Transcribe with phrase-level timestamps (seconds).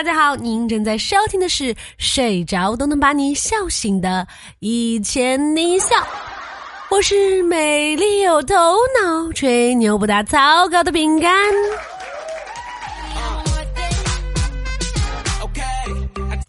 [0.00, 4.26] 大家好，您正在收听的是睡着都能把你笑醒的
[4.60, 5.94] 《一千你笑》，
[6.90, 10.38] 我是美丽有头脑、吹牛不打草
[10.70, 11.30] 稿的饼干。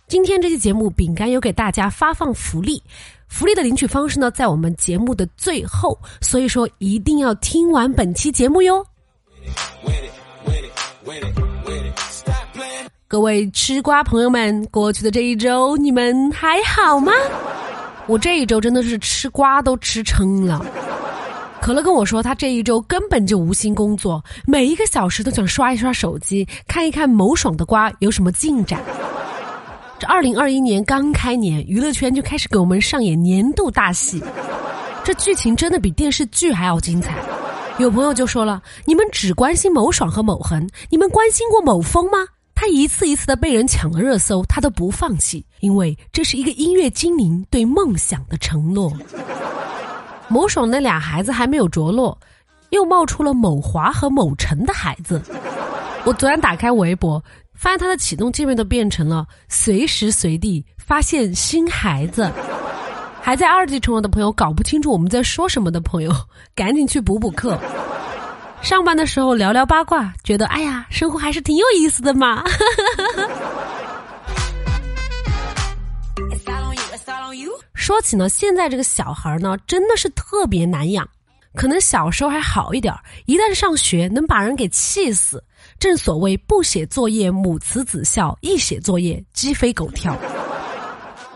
[0.08, 2.82] 今天这期节目，饼干有给大家发放福利，
[3.28, 8.86] 福利的领取方式呢，在我们节目的最后，所以说一定要听完本期节目哟。
[13.12, 17.12] 各位吃瓜朋友们，过去的这一周你们还好吗？
[18.08, 20.66] 我这一周真的是吃瓜都吃撑了。
[21.62, 28.80] 可乐跟我说，他这一周根本就无心工作，每一个小时都想刷一刷手机，看一看某爽的瓜有什么进展。
[30.00, 34.24] 这二零二一年刚开年，娱乐圈就开始给我们上演年度大戏，
[35.04, 37.18] 这剧情真的比电视剧还要精彩。
[37.78, 42.20] 有朋友就说了：“你们只关心某爽和某恒，你们关心过某风吗？”
[42.62, 48.94] 他一次一次的被人抢了热搜，他都不放弃，因为这是一个音乐精灵对梦想的承诺。
[50.28, 52.16] 某爽那俩孩子还没有着落，
[52.70, 55.20] 又冒出了某华和某晨的孩子。
[56.06, 57.20] 我昨天打开微博，
[57.56, 62.32] 发现他的启动界面都变成了随时随地发现新孩子。
[63.24, 66.14] 还在二级城市的朋友搞不清楚我们在说什么的朋友，
[66.54, 67.58] 赶紧去补补课。
[68.62, 72.44] 上班的时候聊聊八卦，觉得哎呀，生活还是挺有意思的嘛。
[77.74, 81.08] 说起呢，现在这个小孩呢，真的是特别难养。
[81.54, 82.96] 可能小时候还好一点，
[83.26, 85.44] 一旦上学，能把人给气死。
[85.78, 90.16] 正所谓不写作业母慈子孝，一写作业鸡飞狗跳。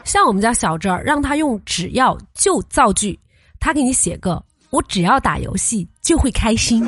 [0.06, 3.20] 像我们家小侄儿，让他用只要就造句，
[3.60, 6.88] 他给你写个我只要打游戏就会开心。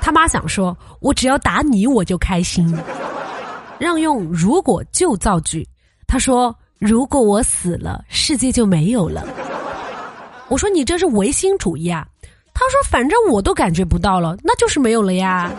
[0.00, 2.74] 他妈想说：“我只要打你，我就开心。”
[3.78, 5.66] 让用如果就造句，
[6.06, 9.26] 他说：“如果我死了，世界就没有了。”
[10.48, 12.06] 我说：“你这是唯心主义啊？”
[12.52, 15.50] 他说：“反正我都感觉不到了，那就是没有了呀。”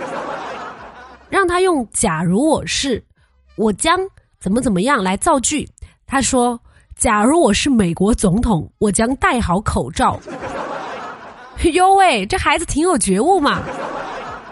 [1.30, 3.04] 让他用“假如我是，
[3.56, 3.98] 我将
[4.40, 5.68] 怎么怎么样”来造句。
[6.06, 6.60] 他说
[6.98, 10.20] ：“假如我是美国总统，我将戴好口罩。
[11.74, 13.62] ”哟喂，这孩子挺有觉悟嘛。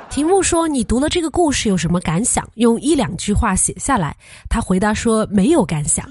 [0.09, 4.15] 题目说：“你读了这个故事有什么感想？”用一两句话写下来。
[4.49, 6.09] 他回答说：“没有感想。”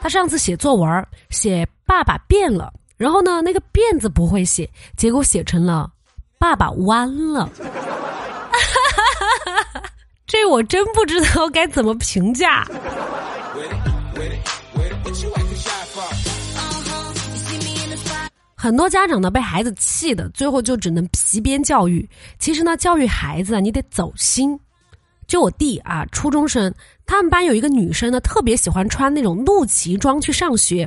[0.00, 5.90] 他上次写作文写爸爸变了，然后呢，那个“变”字不会写，结果写成了
[6.38, 7.50] “爸爸弯了”。
[10.26, 12.64] 这我真不知道该怎么评价。
[18.62, 22.06] 很多家长呢被孩子气的，最后就只能皮鞭教育。
[22.38, 24.60] 其实呢，教育孩子啊，你得走心。
[25.26, 26.70] 就我弟啊，初中生，
[27.06, 30.86] 他们班有一个女生呢，特别喜欢穿那种露脐装去上学，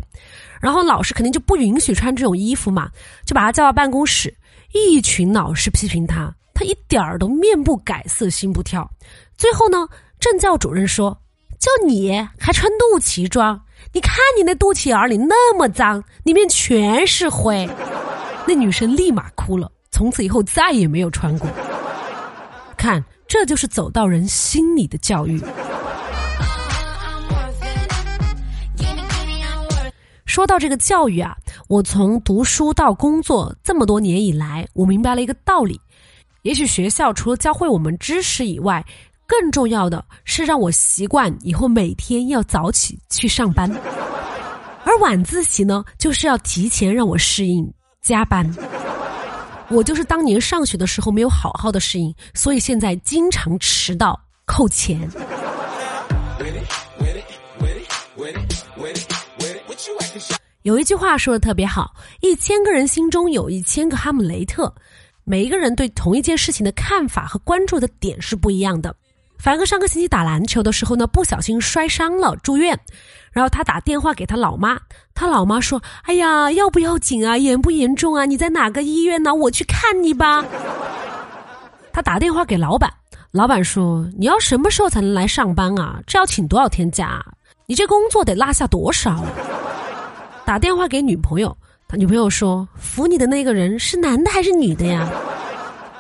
[0.62, 2.92] 然后老师肯定就不允许穿这种衣服嘛，
[3.26, 4.32] 就把她叫到办公室，
[4.72, 8.88] 一群老师批评她，她一点儿都面不改色心不跳。
[9.36, 9.88] 最后呢，
[10.20, 11.20] 政教主任说
[11.64, 13.58] ：“就你还穿肚脐装？”
[13.96, 17.66] 你看你那肚脐眼里那么脏，里面全是灰。
[18.46, 21.50] 那女生立马哭了，从此以后再也没有穿过。
[22.76, 25.42] 看，这就是走到人心里的教育。
[30.26, 31.38] 说到这个教育啊，
[31.70, 35.80] 我从读书到工作这么多年以来，我明白了一个道理：
[36.42, 38.84] 也许学校除了教会我们知识以外，
[39.26, 43.70] 更重要的是让我习惯以后每天要早起去上班，
[44.86, 48.50] 而晚自习呢，就是要提前让我适应加班。
[49.70, 55.10] 我就是当年上学的时候没有好好的适应，所以现在经常迟到扣钱。
[60.62, 64.74] 有一句话说的特别好：一千个人心中有一千个哈姆雷特，
[65.24, 68.96] 每一个人对同一件事情的看法和关注的点是不一样的。
[69.44, 72.80] 凡哥上个星期打篮球的时候呢，不小心摔伤了，住院。
[73.34, 74.80] 然后他打电话给他老妈，
[75.14, 77.38] 他老妈说：“哎呀，要不要紧啊？
[77.38, 78.24] 严不严重啊？
[78.24, 79.34] 你在哪个医院呢？
[79.34, 80.46] 我去看你吧。”
[81.92, 82.90] 他打电话给老板，
[83.32, 86.00] 老板说：“你要什么时候才能来上班啊？
[86.08, 87.22] 这要请多少天假？
[87.66, 89.26] 你这工作得落下多少？”
[90.46, 91.54] 打电话给女朋友，
[91.86, 95.06] 他女朋友说：“扶你的那个人是男的还是女的呀？”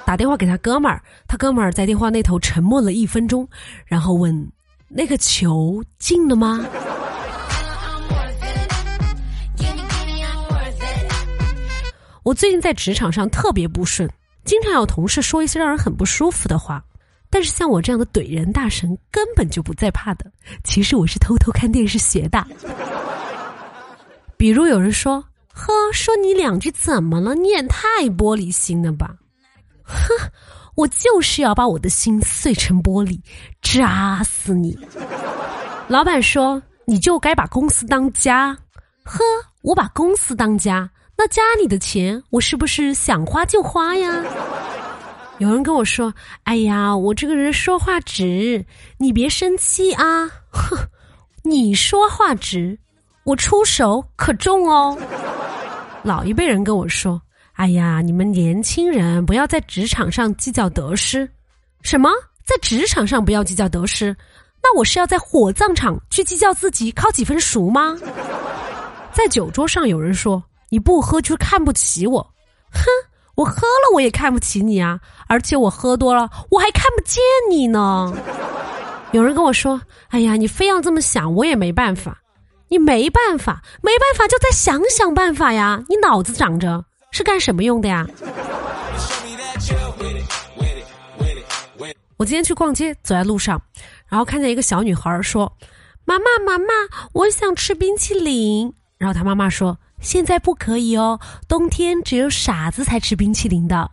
[0.06, 3.48] 打电话给他哥们儿，他哥们儿在电话那头沉默了一分钟，
[3.86, 4.52] 然后问
[4.90, 6.66] ：“那个球进了吗？”
[12.24, 14.10] 我最近在职场上特别不顺，
[14.46, 16.84] 经常有同事说一些让人很不舒服的话，
[17.30, 20.32] 但是像我这样的怼人大神根本就不在怕的。
[20.64, 22.46] 其实我是偷偷看电视学的。
[24.38, 25.24] 比如有人说
[25.54, 27.36] ：“呵，说你两句怎么了？
[27.36, 29.16] 你也太玻璃心了吧！”
[29.84, 30.32] 哼，
[30.76, 33.20] 我就是要把我的心碎成玻璃，
[33.62, 34.78] 扎死你！
[35.88, 38.58] 老板说：“你就该把公司当家。”
[39.04, 39.20] 呵，
[39.62, 44.24] 我把公司当家，那家里的钱我是不是想花就花呀？
[45.40, 46.14] 有人跟我说
[46.46, 48.66] ：“哎呀，我这个人说话直，
[48.98, 50.78] 你别生气啊。”哼，
[51.44, 52.80] 你说话直，
[53.26, 54.98] 我出手可重哦。
[56.04, 57.22] 老一辈人跟我说
[57.63, 61.30] ：“哎呀，你们年轻人不要在职场上计较得失。”
[61.81, 62.10] 什么？
[62.44, 64.13] 在职场上不要计较得失？
[64.62, 67.98] 那我是要在火葬场去计较自己考几分熟吗？
[69.13, 72.21] 在酒桌上，有人说：“你不喝就看不起我。”
[72.69, 72.83] 哼。
[73.36, 75.00] 我喝了，我也看不起你啊！
[75.30, 78.13] 而且我喝多了，我还看不见你呢。
[79.13, 79.80] 有人跟我说
[80.12, 82.19] ：“哎呀，你非要这么想，我也没办法。”
[82.68, 85.81] 你没办法，没办法，就再想想办法呀！
[85.88, 86.83] 你脑子长着
[87.13, 88.06] 是干什么用的呀？
[92.18, 93.62] 我今天去逛街，走在路上，
[94.07, 95.56] 然后看见一个小女孩说
[96.04, 96.65] ：“妈妈，妈妈，
[97.13, 99.77] 我想吃冰淇淋。”然后她妈妈说。
[100.01, 101.18] 现在不可以哦，
[101.48, 103.89] 冬天只有傻子才吃冰淇淋的。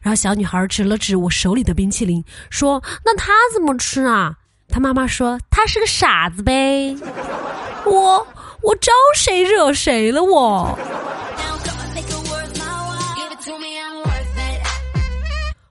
[0.00, 4.36] 然后小女孩指了指我手里的冰淇淋，说：“那他怎么吃啊？”
[4.70, 6.94] 她妈妈说：“他是个傻子呗。
[7.84, 8.24] ”我
[8.62, 10.78] 我招谁惹谁了我？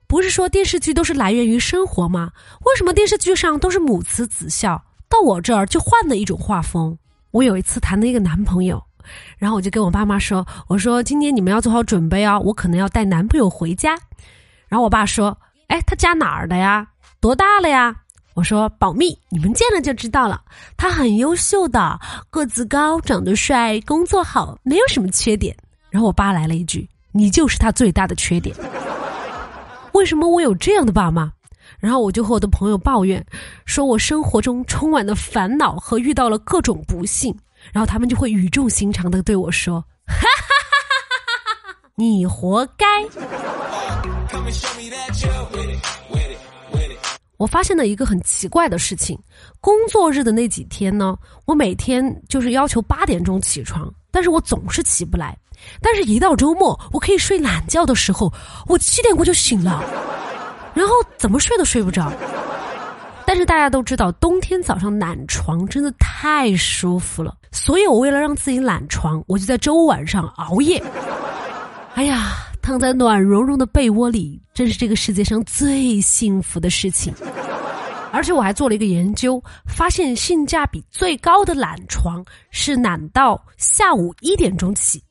[0.07, 2.31] 不是说电视剧都是来源于生活吗？
[2.65, 6.97] 为什么电视剧上都是母慈子孝，到我这儿就换了一种画风？
[7.31, 8.81] 我有一次谈了一个男朋友。
[9.37, 13.97] 然后我就跟我爸妈说：“我说今年你们要做好准备哦，我可能要带男朋友回家。”
[14.67, 15.37] 然后我爸说
[15.67, 16.85] ：“哎，他家哪儿的呀？
[17.21, 17.95] 多大了呀？”
[18.35, 20.41] 我说：“保密，你们见了就知道了。
[20.75, 21.99] 他很优秀的，
[22.29, 25.55] 个子高，长得帅，工作好，没有什么缺点。”
[25.89, 28.53] 然后我爸来了一句：“你就是他最大的缺点。”
[29.97, 31.31] 为什么我有这样的爸妈？
[31.79, 33.25] 然后我就和我的朋友抱怨，
[33.65, 37.35] 说我生活中充满了烦恼和遇到了各种不幸。
[37.73, 40.85] 然后他们就会语重心长的对我说：“哈 哈哈
[41.65, 42.85] 哈哈，你活该。”
[47.37, 49.19] 我发现了一个很奇怪的事情：
[49.59, 55.35] 工作日的那几天呢，我每天就是要求八点钟起床，但是我总是起不来；
[55.81, 58.31] 但是，一到周末我可以睡懒觉的时候，
[58.67, 59.83] 我七点过就醒了，
[60.73, 62.11] 然后怎么睡都睡不着。
[63.25, 70.81] 但是大家都知道，冬天早上懒床真的太舒服了，所以我为了让自己懒床，我就在周五晚上熬夜。
[71.95, 77.13] 哎呀，躺在暖融融的被窝里，真是这个世界上最幸福的事情。
[78.13, 85.03] 而且我还做了一个研究，发现性价比最高的懒床是懒到下午一点钟起，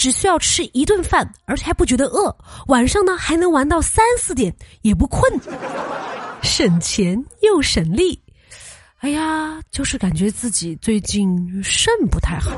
[0.00, 2.34] 只需要吃一顿饭，而且还不觉得饿，
[2.68, 4.50] 晚上呢还能玩到三四点
[4.80, 5.30] 也不困。
[6.40, 8.18] 省钱又省力，
[9.00, 12.50] 哎呀，就是感觉自己最近肾不太好。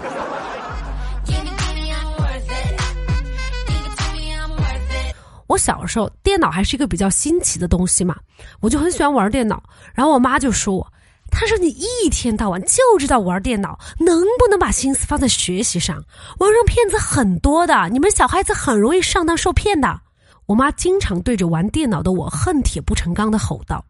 [5.49, 8.15] 我小时候电脑还是一个比较新奇的东西嘛，
[8.61, 9.61] 我就很喜欢玩电脑。
[9.95, 10.93] 然后我妈就说我
[11.33, 15.97] ：“他说你一天到晚就知道玩电脑，能不能把心思放在学习上？
[16.39, 20.01] 网上骗子很多的，你们小孩子很容易上当受骗的。”
[20.47, 23.83] 我妈经常对着玩电脑的我恨铁不成钢的吼道：“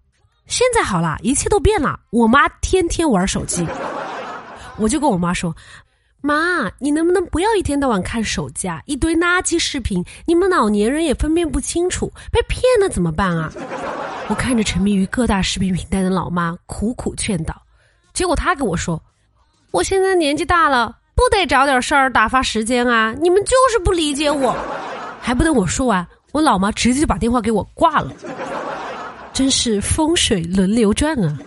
[0.47, 1.99] 现在好了，一切都变了。
[2.11, 3.67] 我妈天天玩手机，
[4.77, 5.55] 我就跟我妈说
[6.23, 8.81] ：‘妈，你能不能不要一天到晚看手机啊？
[8.87, 13.53] 一堆垃圾视频，你们老年人也分辨不清楚，被骗了怎么办啊？’
[14.29, 17.61] 我看着沉迷于各大视频平台的老妈，苦苦劝导，
[18.15, 19.03] 结果她跟我说
[19.71, 23.15] ：‘我现在年纪大了，不得找点事儿打发时间啊？
[23.21, 24.57] 你们就是不理解我。’
[25.21, 28.11] 还不等我说完。”我老妈直接就把电话给我挂了，
[29.35, 31.39] 真是风水轮流转啊！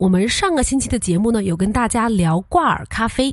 [0.00, 3.30] 我们上个星期的节目呢，有跟大家聊挂耳咖啡。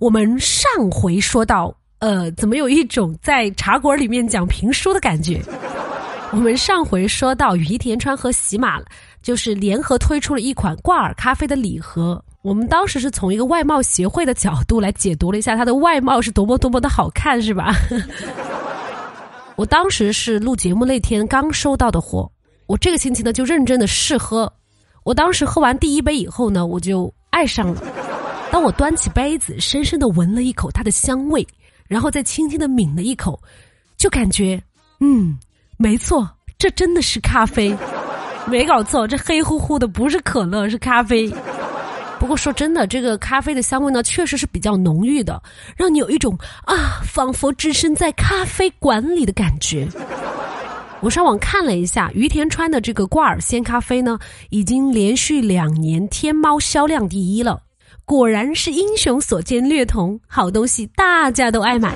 [0.00, 5.40] 我们上回说到，呃，怎么有一种在茶馆里面讲评书的感觉？
[6.34, 8.80] 我们上回说到，于田川和喜马
[9.22, 12.20] 就是联合推出了一款挂耳咖啡的礼盒。
[12.42, 17.72] 我们当时是从一个外貌协会的角度来解读了一下它的外貌是多么多么的好看，是吧？
[19.54, 22.28] 我当时是录节目那天刚收到的货，
[22.66, 24.52] 我这个星期呢就认真的试喝。
[25.08, 27.82] 我当时喝完第一杯以后呢，我就爱上了。
[28.52, 31.46] 当我端起杯子，深深的闻了一口它的香味，
[31.86, 33.40] 然后再轻轻的抿了一口，
[33.96, 34.62] 就感觉，
[35.00, 35.38] 嗯，
[35.78, 37.74] 没错，这真的是咖啡，
[38.44, 41.32] 没搞错，这黑乎乎的不是可乐，是咖啡。
[42.18, 45.42] 不过说真的，这个咖啡的香味呢，确实是比较浓郁的，
[45.74, 46.36] 让你有一种
[46.66, 49.88] 啊，仿佛置身在咖啡馆里的感觉。
[51.00, 54.18] 我上网看了一下，于田川的这个挂耳鲜咖啡呢，
[54.50, 57.60] 已经连续两年天猫销量第一了。
[58.04, 61.94] 果然是英雄所见略同，好东西大家都爱买。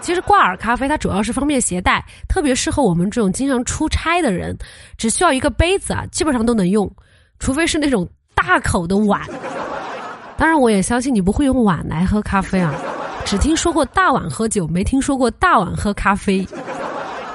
[0.00, 4.56] 其实挂耳咖啡它主要是方便携带，特别适合我们这种经常出差的人，
[4.96, 6.90] 只需要一个杯子啊，基本上都能用，
[7.38, 8.08] 除非是那种。
[8.36, 9.22] 大口的碗，
[10.36, 12.74] 当然我也相信你不会用碗来喝咖啡啊，
[13.24, 16.46] 只听说过大碗喝酒，没听说过大碗喝咖啡。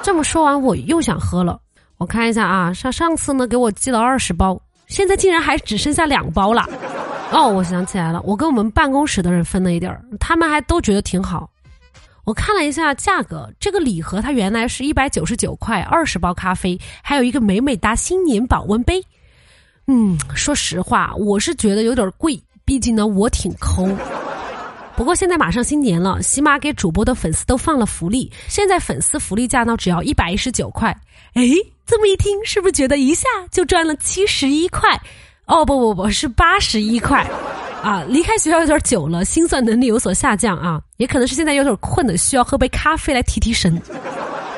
[0.02, 1.60] 这么说完，我又想喝了。
[1.98, 6.68] 我看一下啊，上上次呢给我寄了二十包，现在竟然还只剩下两包了。
[7.30, 11.48] 哦，我想起来了，我跟我们办公室的人分了一点儿，他们还都觉得挺好。
[12.24, 19.02] 我看了一下价格，这个礼盒它原来是一百九十九块，二十包咖啡，还有一个美美哒新年保温杯。
[19.86, 23.88] 嗯，说实话，我是觉得有点贵，毕竟呢，我挺抠。
[25.00, 30.94] 不过现在马上新年了，喜马给主播的粉丝都放了福利，现在粉丝福利价呢只要一百一十九块。
[31.32, 31.42] 哎，
[31.86, 34.90] 这么一听，是不是觉得一下就赚了七十一块？
[35.46, 37.26] 哦，不不不是八十一块
[37.82, 38.04] 啊！
[38.06, 43.80] 离开学校有点久了，心算能力有所下降啊，也可能是现在有点困的，需要喝杯咖啡来提提神。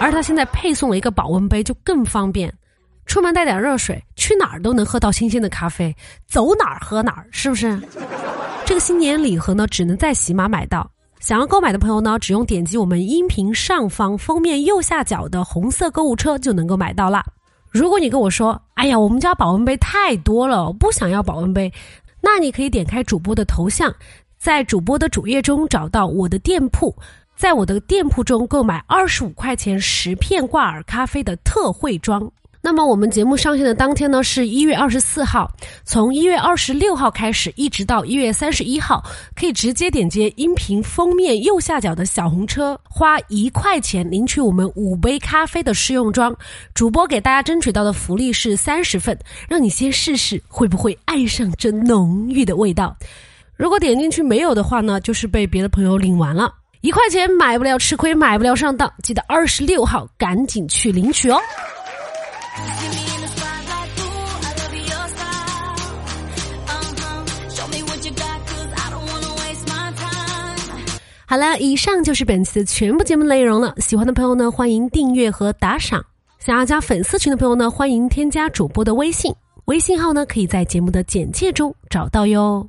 [0.00, 2.52] 而他现在配送了一个保温杯，就更方便。
[3.06, 5.94] 出门带点热水，去哪儿都能喝到新鲜的咖啡，
[6.26, 7.80] 走哪儿喝哪儿，是不是？
[8.72, 10.90] 这个新年礼盒呢，只能在喜马买到。
[11.20, 17.22] 想要购买的朋友呢，只用点击我们音频上方封面右下角的红色购物车就能够买到啦。
[17.70, 21.70] 如果你跟我说：“哎呀，我们家保温杯太多了，我不想要保温杯。”
[22.22, 23.94] 那你可以点开主播的头像，
[24.38, 26.96] 在主播的主页中找到我的店铺，
[27.36, 32.26] 在我的店铺中购买二十五块钱十片挂耳咖啡的特惠装。
[32.64, 35.50] 那么我们节目上线的当天呢，是一月二十四号。
[35.84, 39.02] 从一月二十六号开始，一直到一月三十一号，
[39.34, 46.32] 可以直接点击音频封面右下角的小红车，花一块钱领取我们五杯咖啡的试用装。
[46.72, 52.96] 主播给大家争取到的福利是三十份，让你先试试会不会爱上这浓郁的味道。
[53.56, 56.54] 如果点进去没有的话呢，就是被别的朋友领完了。
[56.80, 61.40] 一块钱买不了吃亏，买不了上当，记得二十六号赶紧去领取哦。
[71.26, 73.74] 好了，以上就是本期的全部节目内容了。
[73.78, 76.04] 喜欢的朋友呢，欢迎订阅和打赏。
[76.38, 82.68] 想要加粉丝群的朋友呢，欢迎添加主播的微信，微信号呢可以在节目的简介中找到哟。